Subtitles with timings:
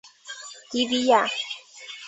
[0.71, 1.29] 蒂蒂雅。